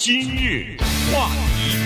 [0.00, 0.76] 今日
[1.12, 1.76] 话题，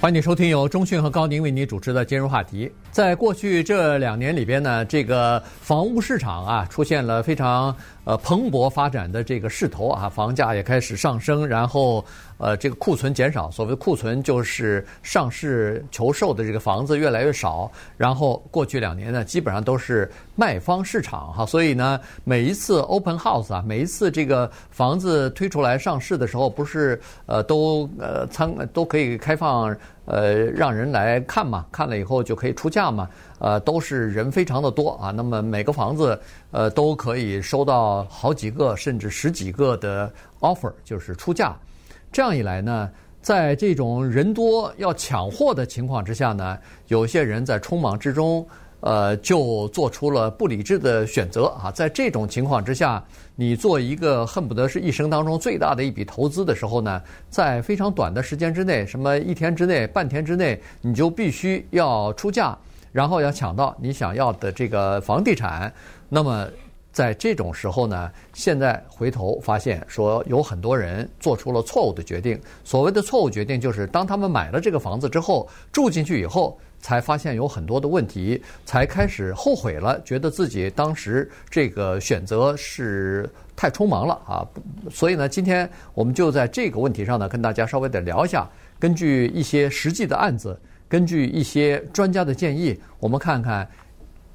[0.00, 2.72] 欢迎你收听由中讯和高宁为你主持的今日话题。
[2.90, 12.02] 在过去这两年里边呢，这个房屋市场啊出现了非常呃蓬勃发展的这个势头啊，房价也开始上升，然后。
[12.38, 17.70] 呃，这个库存减少，所谓库存就是上市求售的这个房子越来越少。
[17.96, 35.10] 然后过去两年呢，基本上都是卖方市场哈，所以呢，每一次 open house 啊，每一次这个房子推出来上市的时候，不是呃都呃参都可以开放呃让人来看嘛，看了以后就可以出价嘛，呃都是人非常的多啊。
[35.10, 41.56] 那么每个房子呃都可以收到好几个甚至十几个的 offer，就是出价。
[42.16, 46.58] 这样一来呢，在这种人多要抢货的情况之下呢，
[46.88, 48.48] 有些人在匆忙之中，
[48.80, 51.70] 呃，就做出了不理智的选择啊。
[51.70, 62.56] 在这种情况之下，你做一个恨不得是一生当中最大的一笔投资的时候呢，在非常短的时间之内，什么一天之内、半天之内，你就必须要出价，
[62.92, 65.70] 然后要抢到你想要的这个房地产，
[66.08, 66.48] 那么。
[66.96, 72.40] 在这种时候呢，现在回头发现说有很多人做出了错误的决定。
[72.64, 84.40] 所谓的错误决定，就是当他们买了这个房子之后，住进去以后，才发现有很多的问题，才开始后悔了，觉得自己当时这个选择是太匆忙了啊。
[84.90, 88.48] 所以呢，今天我们就在这个问题上呢，跟大家稍微的聊一下。
[88.78, 90.58] 根据一些实际的案子，
[90.88, 93.68] 根据一些专家的建议，我们看看。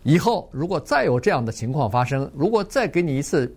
[0.03, 3.53] 以后如果再有这样的情况发生，如果再给你一次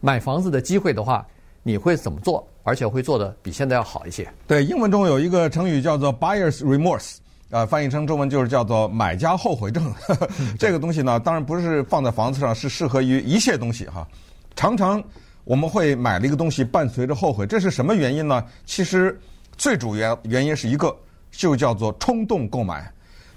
[0.00, 1.26] 买房子的机会的话，
[1.62, 2.46] 你会怎么做？
[2.66, 4.26] 而且会做得比现在要好一些。
[4.46, 7.16] 对，英文中有一个成语叫做 “buyer's remorse”，
[7.50, 9.92] 啊，翻译成中文就是叫做“买家后悔症”。
[10.58, 14.08] 这个东西呢，当然不是放在房子上，是适合于一切东西哈。
[14.56, 15.02] 常常
[15.44, 18.42] 我们会买了一个东西，伴随着后悔，这是什么原因呢？
[18.64, 19.20] 其实
[19.58, 20.96] 最主要原因是一个，
[21.32, 22.90] 就叫做冲动购买，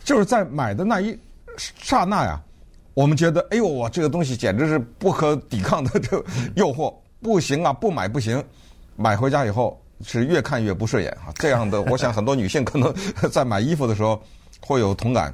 [0.06, 1.20] 就是在买的那一
[1.58, 2.42] 刹那呀。
[2.98, 6.18] 我们觉得，哎呦，我这个东西简直是不可抵抗的 这
[6.56, 6.92] 诱惑，
[7.22, 8.44] 不行啊，不买不行。
[8.96, 11.30] 买回家以后是越看越不顺眼啊。
[11.36, 12.92] 这样的， 我想很多女性可能
[13.32, 14.20] 在买衣服的时候
[14.60, 15.32] 会有同感。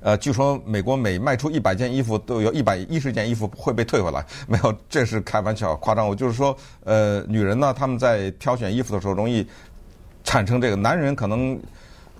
[0.00, 4.22] 呃，据说美国每卖出一百件衣服，都有一百一十件衣服会被退回来。
[4.46, 6.06] 没有，这是开玩笑，夸张。
[6.06, 9.48] 我就是说，呃，女人呢，她们在挑选衣服的时候容易
[10.22, 11.58] 产生这个，男人可能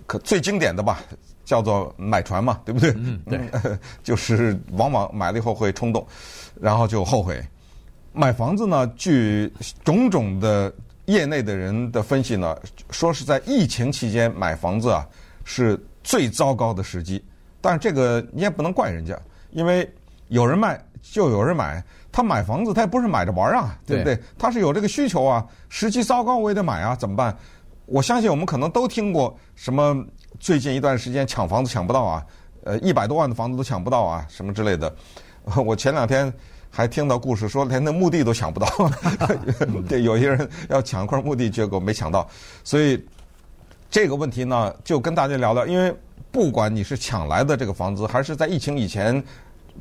[0.07, 1.03] 可最经典的吧。
[1.49, 2.93] 叫做买船嘛，对不对？
[2.99, 3.41] 嗯，对，
[4.05, 6.07] 就是往往买了以后会冲动，
[6.61, 7.43] 然后就后悔。
[8.13, 9.51] 买房子呢，据
[9.83, 10.71] 种种的
[11.07, 12.55] 业内的人的分析呢，
[12.91, 15.09] 说是在疫情期间买房子啊
[15.43, 17.25] 是最糟糕的时机。
[17.63, 19.19] 但是这个你也不能怪人家，
[19.53, 19.91] 因为
[20.29, 21.83] 有人卖就有人买。
[22.13, 24.19] 他买房子他也不是买着玩啊，对不对？
[24.39, 25.47] 他是有这个需求啊。
[25.71, 27.35] 时机糟糕我也得买啊，怎么办？
[27.87, 30.05] 我相信我们可能都听过什么。
[30.41, 32.27] 最近一段时间抢房子抢不到啊，
[32.65, 34.95] 呃，一百多万的房子都抢不到啊，什么之类的。
[35.65, 36.33] 我前两天
[36.71, 38.69] 还听到故事说，连那墓地都抢不到。
[39.89, 42.29] 对，有些人要抢一块墓地，结果没抢到。
[42.63, 43.03] 所以
[43.91, 45.67] 这个问题呢，就跟大家聊聊。
[45.67, 45.95] 因为
[46.31, 49.23] 不管你是抢来的这个房子，还是在疫情以前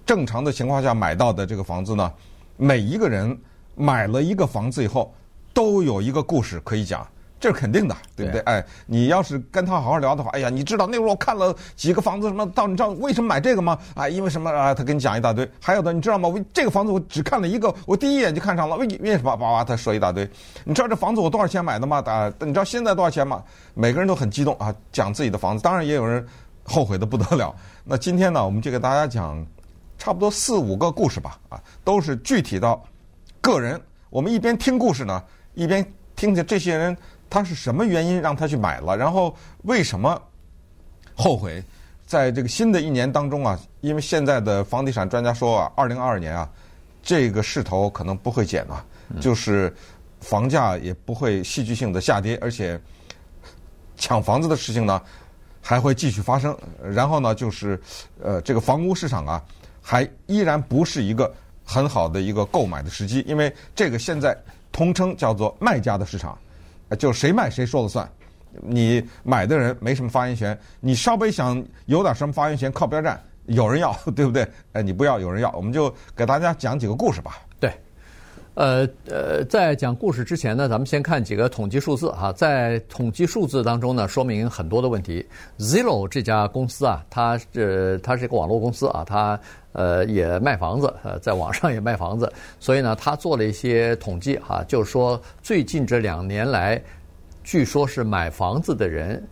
[0.05, 2.11] 正常的情况下买到的这个房子呢，
[2.55, 3.37] 每一个人
[3.75, 5.13] 买了一个房子以后，
[5.53, 7.05] 都有一个故事可以讲。
[7.39, 8.41] 这是肯定的，对不对？
[8.41, 13.77] 哎，你要是跟他好好聊的话，哎呀，你知道那会儿我看了几个房子，什么到你知道为什么买这个吗？
[13.93, 14.73] 啊，因为什么啊？
[14.73, 15.47] 他跟你讲一大堆。
[15.61, 16.27] 还有的，你知道吗？
[16.27, 18.75] 我这个房子我只看了一个，我第一眼就看上了。
[18.75, 19.35] 为为什么？
[19.35, 20.27] 哇哇，他说一大堆。
[20.63, 22.01] 你知道这房子我多少钱买的吗？
[22.07, 23.43] 啊，你知道现在多少钱吗？
[23.75, 25.61] 每个人都很激动啊，讲自己的房子。
[25.61, 26.25] 当然也有人
[26.63, 27.55] 后悔的不得了。
[27.83, 29.45] 那今天呢，我们就给大家讲
[29.99, 32.83] 差不多四五个故事吧，啊，都是具体到
[33.41, 33.79] 个人。
[34.09, 36.97] 我们一边听故事呢，一边听着这些人。
[37.29, 38.95] 他是什么原因让他去买了？
[38.95, 40.21] 然后为什么
[41.15, 41.63] 后悔？
[42.05, 46.49] 在这个新的一年当中啊，因为现在的房地产专家说啊，二零二二年啊，
[47.03, 48.85] 这个势头可能不会减啊，
[49.19, 49.75] 就是
[50.21, 52.79] 房价也不会戏剧性的下跌，而且
[53.97, 55.01] 抢房子的事情呢
[55.61, 56.57] 还会继续发生。
[56.81, 57.77] 然后呢，就是
[58.23, 59.43] 呃，这个房屋市场啊，
[59.81, 61.29] 还依然不是一个
[61.65, 64.33] 很好的一个购买的时机，因为这个现在
[64.71, 66.37] 通称叫做卖家的市场。
[66.95, 68.09] 就谁卖谁说了算，
[68.61, 74.47] 你买的人没什么发言权，你稍微想有点什么发言权，靠边站，有人要， 对不对？
[74.73, 77.39] 哎，你不要，有人要，我们就给大家讲几个故事吧。
[78.57, 82.33] 对，呃呃，在讲故事之前呢，咱们先看几个统计数字哈。
[82.33, 85.25] 在统计数字当中呢，说明很多的问题。
[85.59, 89.39] Zillow 这家公司啊，它这它是一个网络公司啊，它
[89.73, 96.81] 呃也卖房子，呃，在网上也卖房子， 所以呢，它做了一些统计哈，就是说最近这两年来，
[97.43, 99.23] 据说是买房子的人，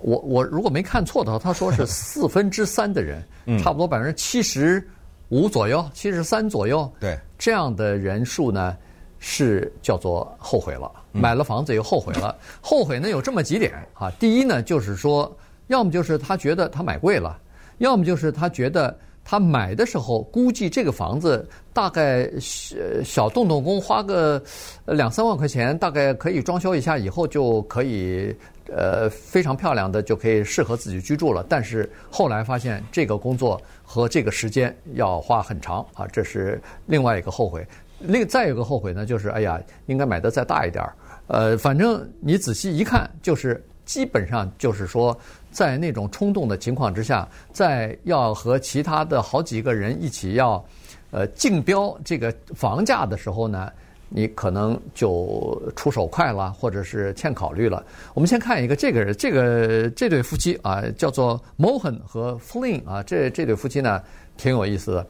[0.00, 3.22] 我我如果没看错的话，他说是 四分之三的人，
[3.58, 4.86] 差不多百分之七十
[5.30, 6.88] 五左右，七十三左右。
[7.00, 7.18] 对。
[7.38, 8.76] 这样的人数呢，
[9.18, 12.36] 是叫做后悔了，买了房子又后悔了。
[12.60, 15.34] 后悔呢有这么几点啊，第一呢就是说，
[15.68, 17.36] 要么就是他觉得他买贵了，
[17.78, 18.94] 要么就是他觉得
[19.24, 24.42] 他买的时候估计这个房子大概小小动动工花个
[24.86, 28.34] 两三万块钱，大概可以装修一下，以后就可以
[28.68, 31.44] 呃非常漂亮的就可以适合自己居住了。
[31.48, 33.60] 但是后来发现这个工作。
[33.92, 37.66] 和这个时间要花很长啊，这是另外一个后悔。
[37.98, 40.94] 另再有个后悔呢，就是哎呀，应该买的再大一点儿。
[41.26, 45.18] 呃，反正你仔细一看，就是基本上就是说，
[45.50, 50.64] 在那种冲动的情况之下，在要和其他的好几个人一起要
[51.10, 53.70] 呃竞标这个房价的时候呢。
[54.12, 57.80] 你可能就出手快了，或者是欠考虑了。
[58.12, 64.02] 我们先看一个这个人这个这对夫妻啊，叫做 Mohan 和 Flynn 啊，这这对夫妻呢
[64.36, 65.06] 挺有意思的。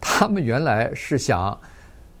[0.00, 1.58] 他们原来是想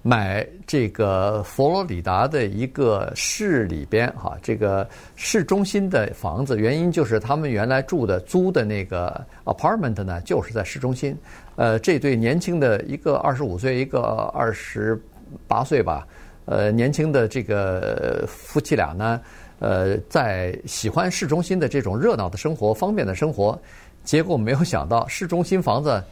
[0.06, 4.86] 买这个佛罗里达的一个市里边哈，这个
[5.16, 11.16] 市中心的房子，原因就是他们原来住的租的那个 apartment 呢，就是在市中心。
[11.56, 14.00] 呃，这对年轻的一个二十五岁，一个
[14.34, 15.02] 二十
[15.48, 16.06] 八岁吧。
[16.44, 19.18] 呃，年轻的这个夫妻俩呢，
[19.58, 23.58] 呃，在喜欢市中心的这种热闹的生活、方便的生活，
[24.04, 26.04] 结果没有想到市中心房子，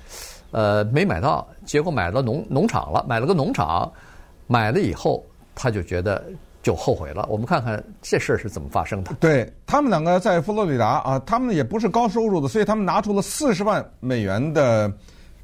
[0.53, 3.93] 呃，没买到，结果买了农农场了，买了个农场，
[4.47, 6.25] 买了以后他就觉得
[6.63, 7.27] 就后悔了。
[7.29, 9.13] 我们看看这事儿是怎么发生的。
[9.19, 14.93] 对，他们两个在佛罗里达啊，他们也不是高收入的，所以他们拿出了四十万美元的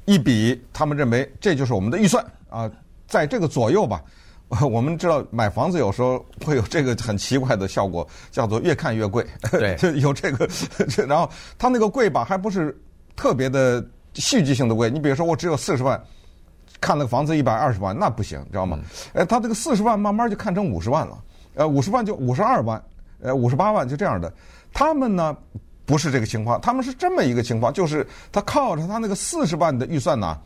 [0.05, 2.71] 一笔，他们认为这就是我们的预算啊，
[3.07, 4.01] 在这个左右吧。
[4.67, 9.23] 我们知道买房子有时候会有这个很奇怪的效果，叫做越看越贵。
[9.51, 10.49] 对， 有这个，
[11.07, 11.29] 然后
[11.59, 12.75] 他那个贵吧，还不是
[13.15, 13.79] 特别的
[14.15, 14.89] 戏剧性的贵。
[14.89, 16.01] 你比如说，我只有四十万，
[16.81, 18.79] 看了个房子一百二十万，那不行，知道吗？
[19.13, 21.17] 哎，他这个四十万慢慢就看成五十万了，
[21.55, 22.81] 呃，五十万就五十二万，
[23.21, 24.31] 呃，五十八万就这样的。
[24.73, 25.35] 他们呢
[25.85, 30.37] 不是这个情况，他们是这么一个情况，就是他靠着他那个四十万的预算呢，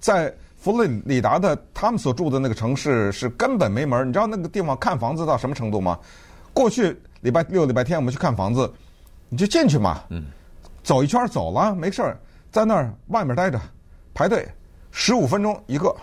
[0.00, 0.34] 在。
[0.58, 5.96] 佛罗里达的他们所住的那个城市是根本没门儿，你知道那个地方看房子到什么程度吗？
[6.52, 8.68] 过去礼拜六、礼拜天我们去看房子，
[9.28, 10.02] 你就进去嘛，
[10.82, 12.18] 走一圈走了没事儿，
[12.56, 13.60] 在那儿外面待着
[14.14, 14.48] 排队，
[14.90, 15.94] 十五分钟一个。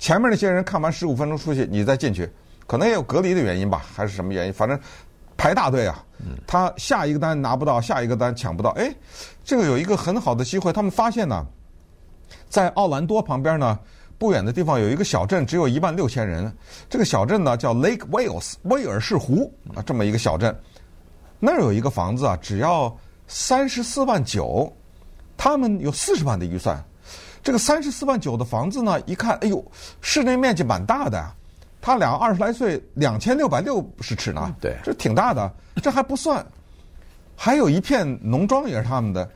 [0.00, 2.28] 前面那些人看完十五分钟出去，你再进去，
[2.66, 4.52] 可能也有隔离的原因吧，还是什么原因？
[4.52, 4.76] 反正
[5.36, 6.04] 排大队啊。
[6.44, 8.70] 他下一个单拿不到，下一个单抢不到。
[8.70, 8.92] 哎，
[9.44, 11.46] 这个有一个很好的机会，他们发现呢。
[12.48, 13.78] 在奥兰多旁边呢，
[14.18, 16.52] 不远的地方有一个小镇，只有一万六千人。
[16.90, 20.52] 这个小镇呢叫 Lake Wales，威尔士湖啊，这么一个小镇。
[21.38, 22.92] 那儿有一个房子啊，只要
[23.28, 24.76] 三十四万九，
[25.36, 26.82] 他们有四十万的预算。
[27.42, 29.64] 这个三十四万九的房子呢，一看，哎呦，
[30.00, 31.24] 室内面积蛮大的。
[31.80, 35.48] 他俩二十来岁，两千六百六十尺呢，对，这挺大的。
[35.80, 36.44] 这还不算，
[37.36, 39.30] 还有一片农庄也是他们的，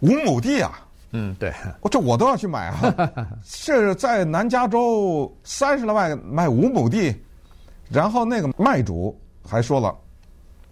[0.00, 0.80] 五亩地啊。
[1.10, 1.52] 嗯，对，
[1.82, 3.12] 我这我都要去买啊！
[3.44, 7.14] 是在南加州三十来万买五亩地，
[7.90, 9.14] 然后那个卖主
[9.46, 9.94] 还说了，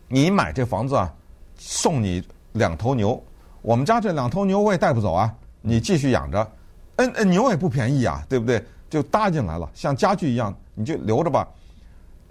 [0.09, 1.13] 你买这房子啊，
[1.59, 3.23] 送你两头牛。
[3.63, 6.53] 我们家这两头牛我也带不走啊，你继续养着。
[6.97, 8.63] 嗯嗯，牛也不便宜啊，对不对？
[8.91, 11.49] 就搭进来了，像家具一样，你就留着吧。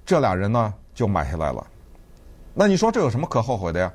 [0.05, 1.65] 这俩人呢就买下来了。
[2.53, 3.91] 那你说这有什么可后悔的呀？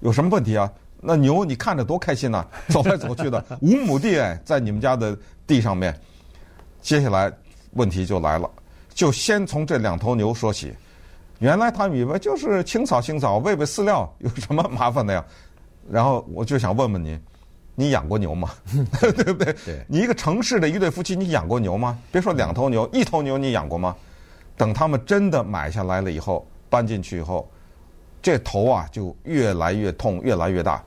[0.00, 0.72] 有什么问题啊？
[1.00, 5.16] 那牛你看着多开心呐， 走来走去的，五亩地哎，在你们家的
[5.46, 5.94] 地上面。
[6.80, 7.30] 接下来
[7.72, 8.48] 问题就来了，
[8.94, 10.72] 就先从这两头牛说起。
[11.40, 15.22] 原来他们以为就是清扫清扫，喂喂饲料，有什么麻烦的呀？
[15.90, 17.20] 然后我就想问问您，
[17.74, 18.50] 你养过牛吗？
[19.00, 19.52] 对不对？
[19.64, 19.84] 对。
[19.88, 21.98] 你一个城市的一对夫妻，你养过牛吗？
[22.10, 23.94] 别说两头牛，一头牛你养过吗？
[24.56, 27.48] 等他们真的买下来了以后，搬进去以后。
[28.22, 30.82] 这头啊，就越来越痛，越来越大。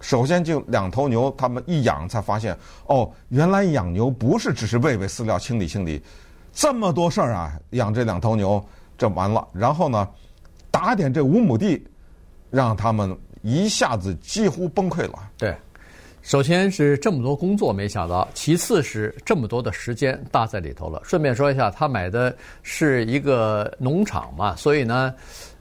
[0.00, 2.56] 首先就两头牛，他们一养才发现，
[2.86, 6.00] 哦，原来养牛不是只是喂喂饲料、清理清理，
[6.52, 7.58] 这么多事儿啊！
[7.70, 8.64] 养这两头牛，
[8.96, 9.48] 这完了。
[9.52, 10.08] 然后呢，
[10.70, 11.84] 打点这五亩地，
[12.50, 15.18] 让他们一下子几乎崩溃了。
[15.36, 15.54] 对，
[16.22, 20.98] 首先是这么多工作没想到，其次是这么多的时间搭在里头了。
[21.04, 25.14] 顺便说一下，他买的是一个农场嘛，所以呢，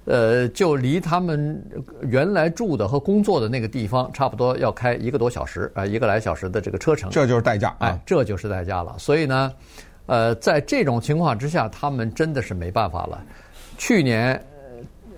[0.06, 1.62] 呃，就离他们
[2.04, 7.10] 原来住的和工作的那个地方差不多要开一个多小时啊，一个来小时的这个车程。
[7.10, 8.96] 这就是代价，哎，这就是代价了。
[8.98, 9.52] 所以呢，
[10.06, 13.22] 呃，在这种情况之下，他们真的是没办法了。
[13.78, 14.42] 去年。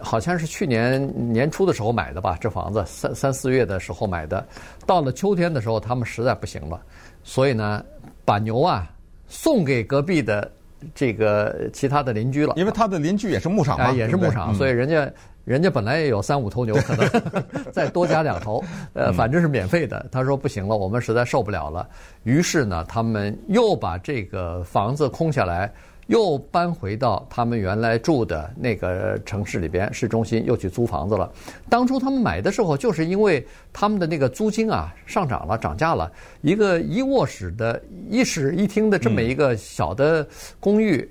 [0.05, 4.45] 好像是去年年初的时候买的吧，这房子三三四月的时候买的，
[4.85, 6.79] 到了秋天的时候，他们实在不行了，
[7.23, 7.83] 所以呢，
[8.23, 8.87] 把牛啊
[9.27, 10.49] 送给隔壁的
[10.93, 12.53] 这个其他的邻居了。
[12.55, 15.11] 因为他的邻居也是牧场嘛，也是牧场，所以人家
[15.43, 20.05] 人家本来也有三五头牛，可能再多加两头，呃， 反正是免费的。
[20.11, 21.89] 他说不行了，我们实在受不了了，
[22.23, 25.73] 于是呢，他们又把这个房子空下来。
[26.07, 31.31] 又搬回到他们原来住的那个城市里边，市中心又去租房子了。
[31.69, 36.11] 当初他们买的时候，就是因为他们的那个租金啊上涨了，涨价了。
[36.41, 40.27] 一个一卧室的一室一厅的这么一个小的
[40.59, 41.09] 公寓。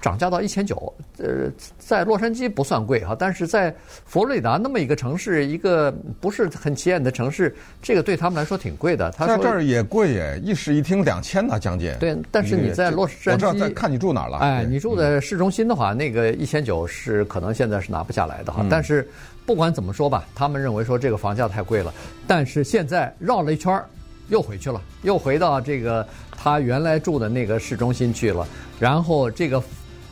[0.00, 3.74] 涨价到一千九，呃，在洛杉矶不算贵哈，但是在
[4.06, 9.10] 佛罗里达那么一个城市，一个不是很起眼的城市，这个对他们来说挺贵的。
[9.10, 11.94] 他说在这儿也贵耶，一室一厅两千呢，将近。
[12.00, 14.38] 对，但是你在洛杉矶，我知道在看你住哪儿了。
[14.38, 18.64] 哎，你住在市中心的话，那个一千九是可能现在是拿不下来的哈。
[18.70, 19.06] 但是
[19.44, 21.92] 不管怎么说吧，他们认为说这个房价太贵了，
[22.26, 23.84] 但是现在绕了一圈儿，
[24.28, 29.62] 又回去了，又回到这个他原来住的那个市中心去了，然后这个。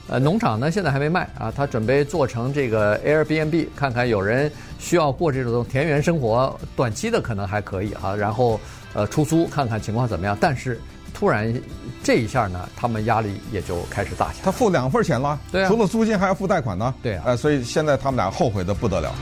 [0.09, 8.59] 呃，农场呢现在还没卖啊，他准备做成这个 Airbnb，看看有人需要过这种田园生活，短期的可能还可以啊，然后
[8.95, 10.35] 呃出租看看情况怎么样。
[10.41, 10.81] 但是
[11.13, 11.55] 突然
[12.03, 14.45] 这一下呢，他们压力也就开始大起来。
[14.45, 19.15] 他付两份钱了，对啊，除了租金还要付贷款呢，对啊，呃，所以现在他们俩后悔的不得了。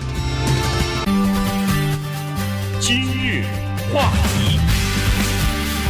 [2.81, 3.43] 今日
[3.93, 4.36] 话题。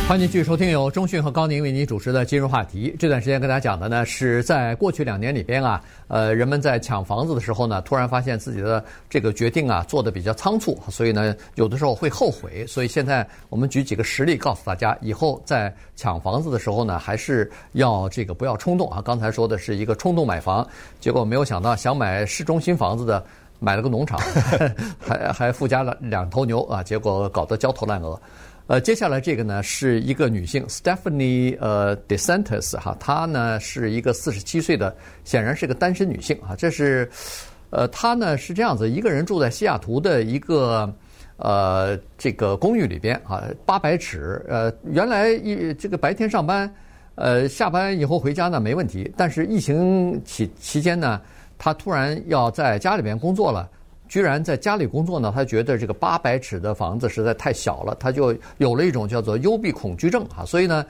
[0.09, 2.95] 欢迎继续收听由中讯和高宁为您主持的今日话题。
[2.97, 12.65] 这段时间跟大家讲的呢，是在过去两年里边啊，呃，人们在抢房子的时候呢，突然发现自己的这个决定啊做得比较仓促，所以呢，有的时候会后悔。
[12.69, 19.03] 所以现在我们举几个实例告诉大家，以后在抢房子的时候呢，还是要这个不要冲动啊。
[19.03, 20.65] 刚才说的是一个冲动买房，
[21.01, 23.27] 结果没有想到想买市中心房子的
[23.59, 24.21] 买了个农场，
[25.05, 28.17] 还还附加了两头牛啊，结果搞得焦头烂额。
[28.69, 34.93] 呃，接下来这个呢是一个女性，Stephanie 呃 DeSantis 哈，她呢是一个四十七岁的，
[35.23, 36.57] 显然是个单身女性啊。
[36.59, 37.09] 这是，
[37.71, 40.93] 呃，她呢是这样子，一个人住在西雅图的一个
[41.37, 44.45] 呃这个公寓里边啊，八百尺。
[44.49, 46.69] 呃，原来一这个白天上班，
[47.15, 51.23] 呃，下班以后回家呢没问题，但是疫情期期间呢，
[51.57, 53.71] 她突然要在家里边工作了。
[54.09, 55.33] 居然在家里工作呢？
[55.35, 60.45] 他觉得这个八百尺的房子实在太小了，他就有了一种叫做幽闭恐惧症啊。
[60.45, 60.85] 所以呢，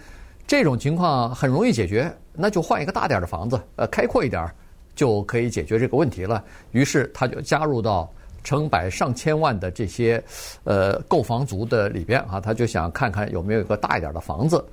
[0.47, 4.49] 这种情况很容易解决，那就换一个大点的房子，呃，开阔一点
[4.95, 6.43] 就可以解决这个问题了。
[6.73, 8.11] 于是他就加入到
[8.45, 10.23] 成百上千万的这些
[10.65, 14.65] 呃购房族的里边啊，他就想看看有没有一个大一点的房子。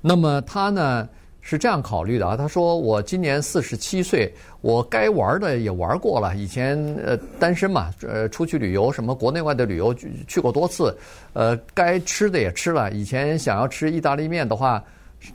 [0.00, 1.08] 那么他呢？
[1.44, 6.36] 是这样考虑的啊，他说：“我今年四十七岁，我该玩的也玩过了。
[6.36, 9.92] 以前呃单身嘛，呃出去旅游，什么国内外的旅游
[10.28, 10.96] 去过多次，
[11.32, 12.92] 呃该吃的也吃了。
[12.92, 14.82] 以前想要吃意大利面的话，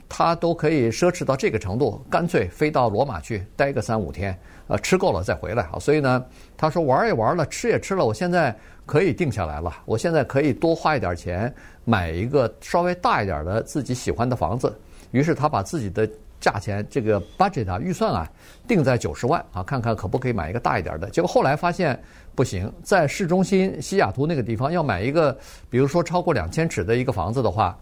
[0.08, 4.36] 他都可以奢侈到这个程度，干脆飞到罗马去待个三五天，
[4.66, 5.78] 呃吃够了再回来啊。
[5.78, 6.24] 所以呢，
[6.56, 9.82] 他说玩也玩了，吃也吃了，我现在可以定下来了。
[9.84, 14.74] 我现在可以多花一点钱，买一个稍微大一点的自己喜欢的房子。”
[15.10, 16.08] 于是他把自己的
[16.40, 18.30] 价钱这个 budget 啊预算啊
[18.66, 21.10] 定在九十万啊，看看可不可以买一个大一点的。
[21.10, 22.00] 结果后来发现
[22.34, 25.36] 不行，在市中心西雅图那个地方要买一个，
[25.68, 27.76] 比如说超过两千尺的一个房子的话，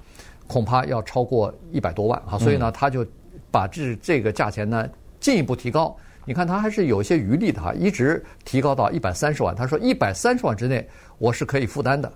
[0.47, 2.39] 恐怕要超过一百多万啊。
[2.39, 3.07] 所以呢，他就
[3.51, 4.89] 把这这个价钱呢
[5.21, 5.95] 进一步提高。
[6.25, 9.55] 你看他还是有一些余力的哈，一直提高到一百三十万。
[9.55, 12.11] 他说一百三十万之内我是可以负担的。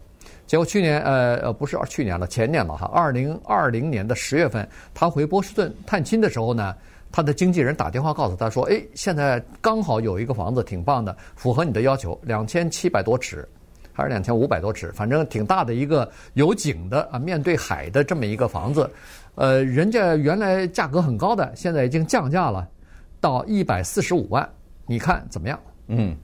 [0.51, 2.91] 结果去年，呃呃，不是去年了，前年了哈。
[2.93, 6.75] 二零二零年的十月份，他回波士顿探亲的时候呢，
[7.13, 13.49] 他的经纪人打电话告诉他说：“哎，现在刚好有一个房子挺棒的，符合你的要求，两千七百多尺，
[13.93, 18.91] 还是两千五百多尺，反正挺大的一个有景的啊，面对海的这么一个房子。
[19.37, 22.67] 呃，人家原来价格很高的，现在已经降价了，
[23.21, 24.51] 到一百四十五万，
[24.85, 25.57] 你看怎么样？
[25.87, 26.17] 嗯，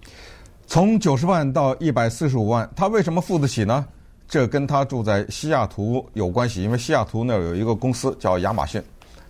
[0.67, 3.87] 从九十万到一百四十五万，他为什么付得起呢？”
[4.29, 8.83] 这跟他住在西雅图有关系，因为西雅图那儿有一个公司叫亚马逊，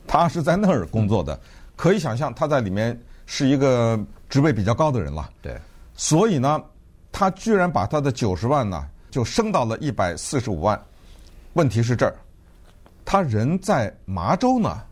[0.06, 1.38] 他是在那儿工作的，
[1.76, 3.98] 可以想象他在里面是一个
[4.28, 5.28] 职位比较高的人了。
[5.42, 5.54] 对，
[5.94, 6.62] 所以呢，
[7.12, 10.80] 他居然把他的九十万呢就升到了一百四十五万，
[11.52, 12.14] 问题是这儿，
[13.04, 14.82] 他人在麻州呢，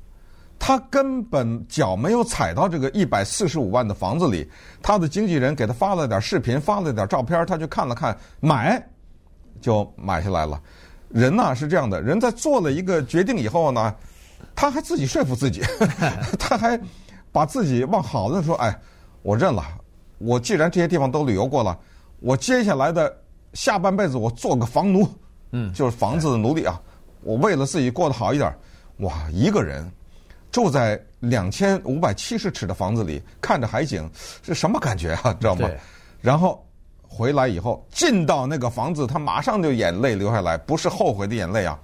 [0.58, 4.46] 他根本脚没有踩到这个一百四十五万的房子里。
[4.82, 8.82] 他的经纪人给他发了点视频，发了点照片，他去看了看，买
[9.64, 10.60] 就买下来了。
[11.08, 13.94] 人呢是这样的，人在做了一个决定以后呢，
[14.54, 15.62] 他还自己说服自己，
[16.38, 16.78] 他还
[17.32, 18.78] 把自己往好的说，哎，
[19.22, 19.64] 我认了。
[20.18, 21.78] 我既然这些地方都旅游过了，
[22.20, 23.16] 我接下来的
[23.54, 25.08] 下半辈子我做个房奴，
[25.52, 26.78] 嗯，就是房子的奴隶啊。
[27.22, 28.54] 我为了自己过得好一点，
[28.98, 29.90] 哇，一个人
[30.52, 34.10] 住在两千五百七十尺的房子里，看着海景，
[34.42, 35.32] 是什么感觉啊？
[35.40, 35.70] 知道吗？
[36.20, 36.62] 然后
[37.14, 41.78] 回来以后进到那个房子，他马上就眼泪流下来，不是后悔的眼泪啊，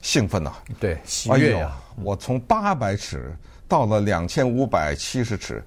[0.00, 0.52] 兴奋呐！
[0.80, 1.76] 对，喜悦呀！
[2.02, 3.36] 我从八百尺
[3.68, 5.62] 到了两千五百七十尺。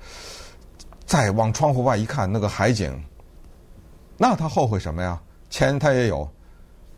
[1.06, 2.98] 再往窗户外一看，那个海景，
[4.18, 5.22] 那他后悔什么呀？
[5.50, 6.28] 钱他也有，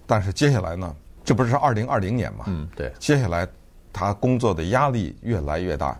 [0.06, 0.96] 但是接下来呢？
[1.26, 2.46] 这不是二零二零年嘛？
[2.48, 2.94] 嗯，对。
[3.00, 3.46] 接下来
[3.92, 6.00] 他工作的压力越来越大。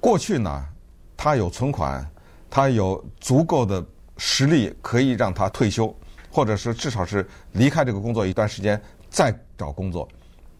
[0.00, 0.66] 过去呢，
[1.16, 2.04] 他有存款，
[2.50, 3.84] 他有足够的
[4.24, 5.92] 实力可以让他退休，
[6.30, 10.08] 或者是至少是离开这个工作一段时间再找工作。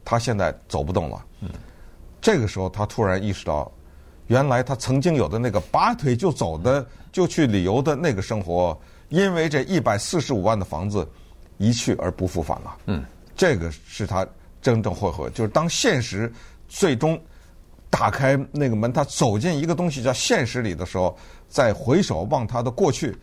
[0.04, 1.24] 他现在走不动了。
[1.42, 1.48] 嗯。
[2.20, 3.70] 这个时候，他突然意识到。
[4.28, 8.76] 原来他曾经有的那个拔腿就走的、就去旅游的那个生活，
[9.10, 11.06] 因为这一百四十五万的房子
[11.58, 12.76] 一去而不复返了。
[12.86, 13.04] 嗯，
[13.36, 14.26] 这个是他
[14.62, 16.32] 真正后悔，就是当现实
[16.66, 17.20] 最终
[17.90, 21.14] 打开那个门，他走进一个东西叫现实里的时候，
[21.48, 23.14] 再回首望他的过去，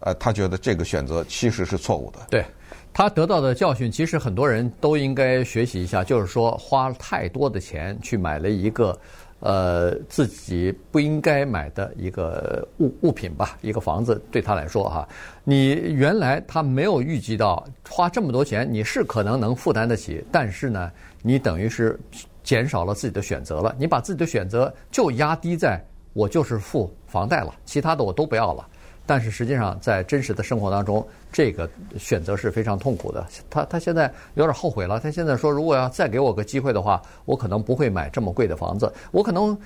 [0.00, 2.18] 呃，他觉得这个选择其实是错误的。
[2.30, 2.44] 对，
[2.92, 8.98] 他得到的教训，其实很多人都应该学习一下，就是说花太多的钱去买了一个。
[9.42, 15.08] 呃，自己不应该买的一个物物品吧，一个房子对他来说哈，
[15.44, 20.92] 你原来他没有预计到花这么多钱，你是可能能负担得起，但是呢，
[21.22, 21.98] 你等于是
[22.44, 28.68] 减少了自己的选择了，你把自己的选择就压低在我就是付房贷了，其他的我都不要了。
[29.10, 33.26] 但是实际上，在真实的生活当中，这个选择是非常痛苦的。
[33.50, 35.00] 他他现在有点后悔了。
[35.00, 38.92] 他现在说，如果要再给我个机会的话，我可能不会买这么贵的房子。
[39.10, 39.58] 我可能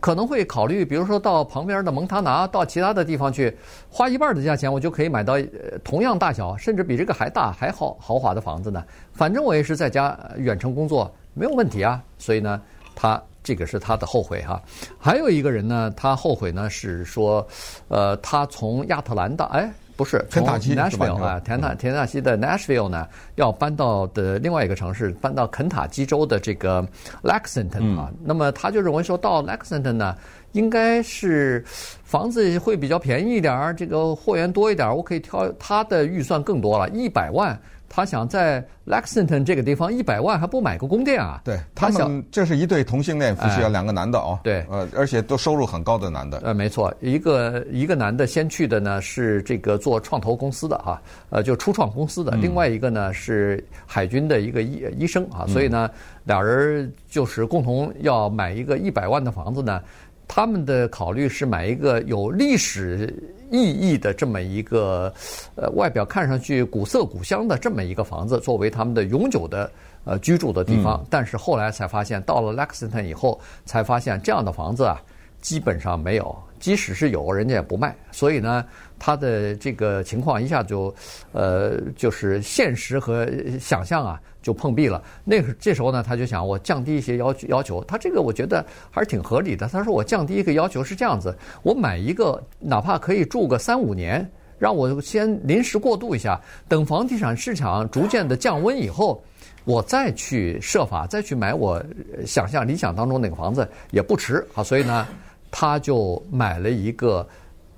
[0.00, 3.52] 可能会考虑，比如说到旁边的蒙塔拿，到其他的地方去，
[3.90, 5.34] 花一半的价钱，我就可以买到
[5.82, 8.84] 同样大小，甚至比这个还大还好豪华的房子呢。
[9.12, 12.00] 反正我也是在家远程工作，没有问题啊。
[12.18, 12.62] 所以呢，
[12.94, 13.20] 他。
[13.42, 14.62] 这个是他的后悔哈，
[14.98, 17.46] 还有一个人呢，他后悔呢是说，
[17.88, 26.86] 呃，他从亚特兰大，哎，不是，肯塔基，Nashville 啊，田纳田纳西的 Nashville 呢，要搬到的另外一个城市，搬到肯塔基州的这个
[27.22, 28.10] Lexington 啊。
[28.22, 30.16] 那么他就认为说到 Lexington 呢，
[30.52, 35.50] 应该是房子会比较便宜一点儿，这个货源多一点儿，我可以挑。
[35.58, 37.58] 他的预算更多了，一百万。
[37.94, 41.42] 他想在 Lexington 这个地方一百万还不买个宫殿啊？
[41.44, 44.40] 对，他想这是一对同性恋夫妻啊，两个男的哦。
[44.42, 46.38] 对，呃，而且都收入很高的男的。
[46.38, 55.90] 呃，没错，一个一个男的先去的呢是这个做创投公司的哈，呃，就初创公司的；另外一个呢是海军的一个医医生啊，所以呢，
[56.24, 59.82] 俩人就是共同要买一个一百万的房子呢。
[60.28, 63.12] 他们的考虑是买一个有历史
[63.52, 65.12] 意义的这么一个，
[65.54, 69.70] 呃，外表看上去古色古香的这么一个房子，作为他们的永久的
[70.04, 71.04] 呃居住的地方。
[71.10, 75.00] 但是后来才发现，到了 Lexington 以后，才发现这样的房子啊，
[75.42, 76.34] 基本上没有。
[76.58, 77.92] 即使是有，人家也不卖。
[78.12, 78.64] 所以呢，
[78.96, 80.94] 他的这个情况一下就，
[81.32, 83.28] 呃，就是现实和
[83.58, 85.02] 想象啊就碰壁了。
[85.24, 87.82] 那这时候呢，他就想我降低一些要求要求。
[87.82, 89.66] 他这个我觉得还是挺合理的。
[89.66, 94.24] 他说我降低一个要求是这样子：我买一个哪怕可以住个三五年，
[94.56, 99.20] 让我先临时过渡一下，等房地产市场逐渐的降温以后，
[99.64, 101.84] 我再去设法再去买我
[102.24, 104.62] 想象理想当中那个房子也不迟啊。
[104.62, 105.08] 所以呢。
[105.52, 107.24] 他就买了一个，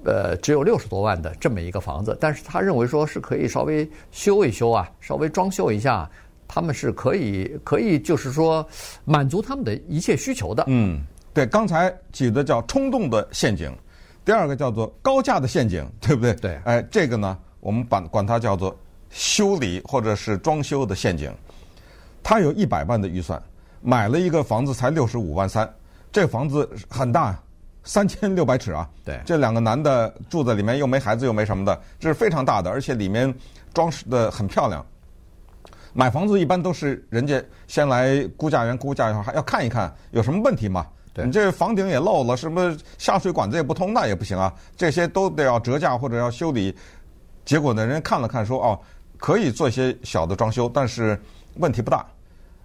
[0.04, 6.08] 呃，只有六十多万的这么一个房子，但是他认为说是可以稍微修一修啊，稍微装修一下，
[6.46, 8.64] 他们是可以可以就是说
[9.04, 10.64] 满足他们的一切需求的。
[10.68, 11.02] 嗯，
[11.34, 13.70] 对，刚才举的叫冲动的陷阱，
[14.24, 16.32] 第二个叫做高价的陷阱，对不对？
[16.34, 16.60] 对。
[16.64, 18.74] 哎，这个呢，我们管管它叫做
[19.10, 21.30] 修理或者是装修的陷阱。
[22.22, 23.42] 他有一百万的预算，
[23.82, 25.68] 买了一个房子才六十五万三，
[26.12, 27.36] 这个房子很大。
[27.84, 28.88] 三千六百尺啊！
[29.04, 33.32] 对，这两个男的住在里面，又没孩子，又没什么的，这是非常大的，而且里面
[33.72, 34.84] 装饰的很漂亮。
[35.92, 40.86] 买房子一般都是人家先来估价员估价以后，还要看一看有什么问题嘛。
[41.12, 44.52] 对，你这房顶也漏了，什么下水管子也不通，那也不行啊。
[44.76, 46.74] 这些都得要折价或者要修理。
[47.44, 48.80] 结果呢，人家看了看说，哦，
[49.18, 51.16] 可以做一些小的装修，但是
[51.58, 52.04] 问题不大。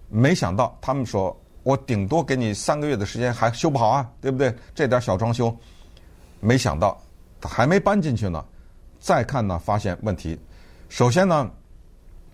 [0.07, 4.53] 没想到他们说，我顶多给你三个月的时间，还修不好啊，对不对？
[4.73, 5.55] 这点小装修，
[6.39, 6.99] 没想到
[7.41, 8.43] 还没搬进去呢，
[8.99, 10.39] 再看呢，发现问题。
[10.87, 11.51] 首先呢，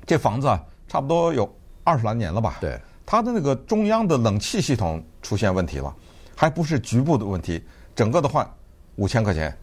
[0.05, 1.51] 这房子啊，差不多有
[1.83, 2.57] 二十来年了吧？
[2.61, 5.93] 对，它的那个中央的冷气系统出现问题了，
[6.35, 7.61] 还不是局部的问题，
[7.95, 8.47] 整个的换
[8.95, 9.55] 五千块钱。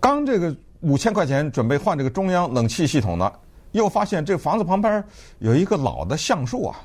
[0.00, 3.32] 刚这个五千块钱准备换这个中央冷气系统呢，
[3.72, 5.02] 又发现这房子旁边
[5.38, 6.76] 有一个老的橡树啊，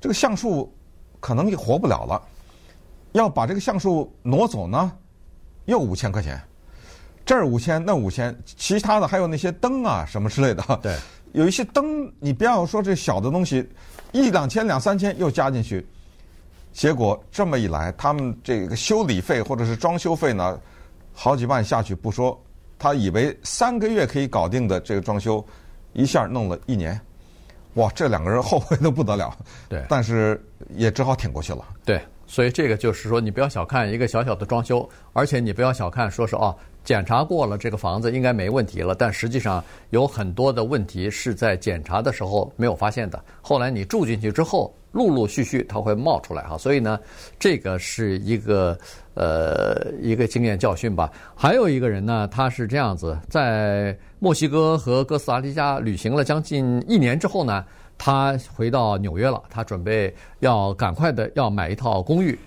[0.00, 0.72] 这个橡树。
[1.20, 2.22] 可能也活不了了，
[3.12, 4.92] 要把这个橡树挪走呢，
[5.64, 6.40] 又五千块钱，
[7.24, 10.80] 这儿五千那五千，其他的还有那些灯啊什么之类的。
[10.82, 10.96] 对，
[11.32, 13.68] 有一些灯，你不要说这小的东西，
[14.12, 15.86] 一两千两三千又加进去，
[16.72, 20.60] 结果这么一来，他们这个修理费或者是装修费呢，
[21.12, 22.40] 好几万下去不说，
[22.78, 25.44] 他以为三个月可以搞定的这个装修，
[25.92, 26.98] 一下弄了一年。
[27.78, 29.36] 哇，这两个人后悔的不得了，
[29.68, 31.64] 对，但是也只好挺过去了。
[31.84, 43.20] 对，所以这个就是说，你不要小看一个小小的装修，而且你不要小看说是哦，检查过了这个房子应该没问题了，但实际上有很多的问题是在检查的时候没有发现的。
[43.40, 46.56] 后来你住进去之后，陆陆续续它会冒出来哈。
[46.56, 47.00] 所以呢，
[47.38, 48.78] 这个是一个
[49.14, 51.10] 呃一个经验教训吧。
[51.34, 53.98] 还有一个人呢，他是这样子在。
[54.20, 57.64] 墨西哥和哥斯达黎加旅行了将近一年之后呢，
[57.98, 59.42] 他回到纽约了。
[59.50, 62.38] 他准备要赶快的要买一套公寓。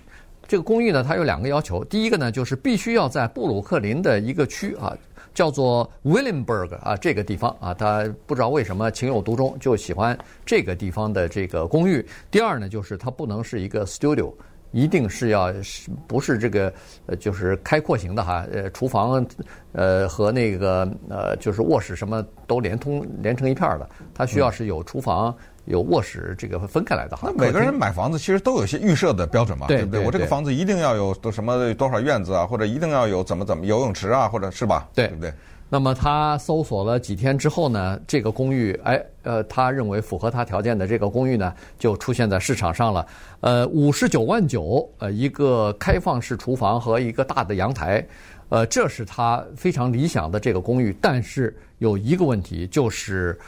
[0.48, 1.84] 这个公寓呢，它有两个要求。
[1.84, 4.92] 第一个呢，就是必须要在布鲁克林的一个区啊，
[5.32, 12.04] 叫做 Williamburg 啊这个地方啊，他不知道为什么情有独钟，就喜欢这个地方的这个公寓。
[12.30, 14.32] 第二呢，就是它不能是一个 studio。
[14.72, 16.72] 一定是要是不是这个
[17.06, 19.24] 呃，就是开阔型的哈，呃，厨房
[19.72, 25.34] 呃和那个呃就是卧室什么都连通连成一片的，它需要是有厨房
[25.66, 27.30] 有卧室这个分开来的哈。
[27.32, 30.04] 那每个人买房子其实都有些预设的标准嘛，对不对？
[30.04, 34.88] 我这个房子一定要有什么多少院子啊，或者一定要有怎么怎么游泳池啊，或者是吧？
[34.94, 35.32] 对，对不对？
[35.72, 43.06] 那么他搜索了几天之后呢，这个公寓，哎，呃，他认为符合他条件的这个公寓呢，就出现在市场上了。
[43.40, 48.06] 呃，五十九万九，呃，一个开放式厨房和一个大的阳台，
[48.50, 50.94] 呃，这是他非常理想的这个公寓。
[51.00, 53.38] 但是有一个问题，就是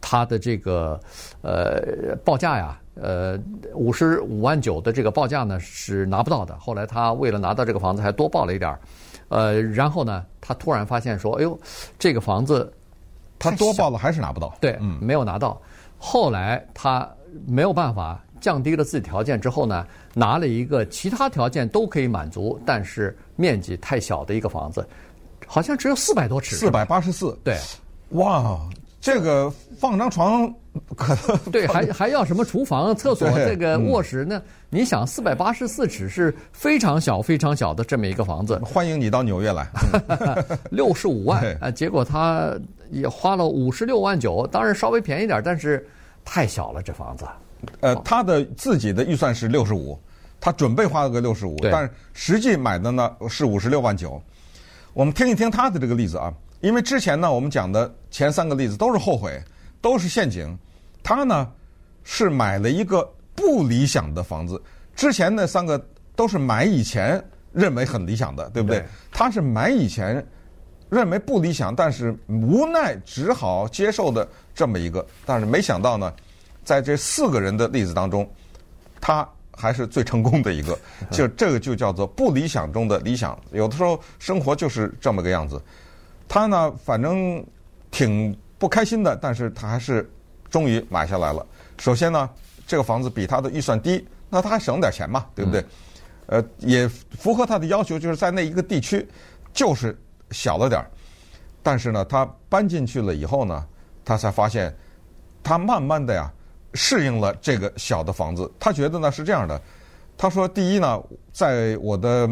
[0.00, 1.00] 他的这个
[1.40, 3.36] 呃报价呀，呃，
[3.74, 6.56] 五十五万九的这个报价呢是拿不到的。
[6.60, 8.78] 后来他为了拿到这个房子，还多报了一点儿。
[9.32, 11.58] 呃，然后呢，他突然发现说：“哎呦，
[11.98, 12.72] 这个房子，
[13.38, 15.60] 他多报了还是拿不到。”对，嗯，没有拿到。
[15.98, 17.08] 后来他
[17.46, 24.86] 没有办法，降低了自己条件之后呢，拿了一个其他条件都可以满足，但是面积太小的一个房子，
[25.46, 27.38] 好像只有四百多尺，四百八十四。
[27.42, 27.58] 对，
[28.10, 28.60] 哇。
[29.02, 30.54] 这个放张床，
[30.96, 34.40] 可能对，还 还要什么厨房、厕所、这个卧室呢？
[34.70, 38.56] 你想，四百八十四尺是非常小、非常小的这么一个房子。
[38.60, 39.68] 欢迎你到纽约来，
[40.70, 41.68] 六十五万啊！
[41.68, 42.54] 结果他
[42.92, 45.84] 也花了五十六万九，当然稍微便宜点，但是
[46.24, 47.26] 太小了这房子。
[47.80, 49.98] 呃，他的自己的预算是六十五，
[50.40, 54.22] 他准备花了个六十五，但是实际买的呢是五十六万九。
[54.92, 56.32] 我们听一听他的这个例子啊。
[56.62, 59.42] 因为之前呢，我们讲的前三个例子都是后悔，
[59.80, 60.56] 都是陷阱。
[61.02, 61.50] 他呢
[62.04, 64.62] 是买了一个不理想的房子，
[64.94, 67.22] 之前那三个都是买以前
[67.52, 68.78] 认为很理想的，对不对？
[68.78, 68.86] 对。
[69.10, 70.24] 他是买以前
[70.88, 75.04] 认为不理想，但是无奈只好接受的这么一个。
[75.26, 76.14] 但是没想到呢，
[76.64, 78.30] 在这四个人的例子当中，
[79.00, 80.78] 他还是最成功的一个。
[81.10, 83.36] 就这个就叫做不理想中的理想。
[83.50, 85.60] 有的时候生活就是这么个样子。
[86.32, 87.44] 他呢，反正
[87.90, 90.10] 挺不开心的，但是他还是
[90.48, 91.46] 终于买下来了。
[91.76, 92.30] 首先呢，
[92.66, 95.60] 这个房子比他的预算低，那他还省点钱嘛，对不对？
[96.28, 99.06] 嗯、呃，也符合他的要求，就是在那一个地区，
[99.52, 99.94] 就是
[100.30, 100.90] 小了点儿。
[101.62, 103.66] 但是呢，他搬进去了以后呢，
[104.02, 104.74] 他才发现，
[105.42, 106.32] 他慢慢的呀
[106.72, 108.50] 适应了这个小的房子。
[108.58, 109.60] 他觉得呢是这样的，
[110.16, 110.98] 他说：第一呢，
[111.30, 112.26] 在我的。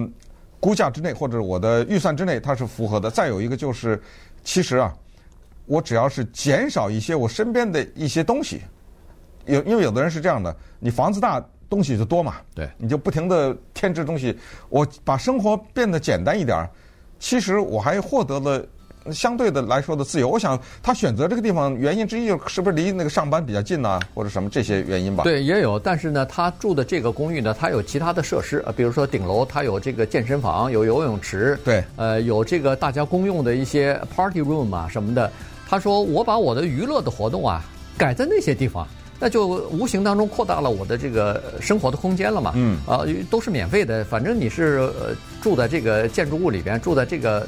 [0.60, 3.10] 估价之内或者我的预算之内，它是符合的。
[3.10, 4.00] 再有一个就是，
[4.44, 4.94] 其实啊，
[5.66, 8.60] 我只要是减少一些我身边的一些东西，
[9.46, 14.38] 有因为有的人是这样的，你房子大，东西就多嘛，对，你就不停的添置东西。
[14.68, 16.70] 我把生活变得简单一点儿，
[17.18, 18.66] 其实我还获得了。
[19.12, 25.24] 相对的来说的自由，我想他选择这个地方原因之一就是不是离那个上班比较近呢，或者什么这些原因吧？
[25.24, 25.78] 对，也有。
[25.78, 35.30] 但是呢，他住的这个公寓呢，它有其他的设施，呃，比如说顶楼它有这个健身房，有游泳池，对，呃，有这个大家公用的一些 party room 啊什么的。
[35.68, 37.64] 他说，我把我的娱乐的活动啊
[37.96, 38.86] 改在那些地方，
[39.20, 42.52] 那就无形当中扩大了我的这个生活的空间了嘛。
[42.56, 42.78] 嗯。
[42.86, 47.46] 啊，都是免费的，反正你是呃住在这个建筑物里边，住在这个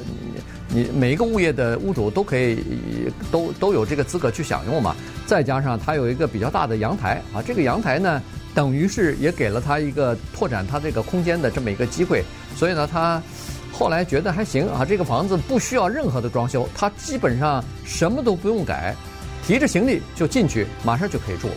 [0.69, 2.63] 你每一个物业的屋主都可以
[3.31, 4.95] 都都有这个资格去享用嘛。
[5.25, 8.21] 再加上它有一个比较大的阳台啊，这个阳台呢，
[8.53, 12.23] 等于是也给了他一个拓展他这个空间的这么一个机会。
[12.55, 13.21] 所以呢，他。
[13.75, 18.95] 后来觉得还行啊，这个房子不需要任何的装修，他基本上什么都不用改，
[19.45, 21.55] 提着行李就进去，马上就可以住了。